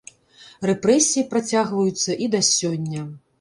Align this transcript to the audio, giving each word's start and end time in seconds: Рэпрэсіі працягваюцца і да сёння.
Рэпрэсіі 0.69 1.23
працягваюцца 1.33 2.17
і 2.25 2.31
да 2.37 2.41
сёння. 2.51 3.05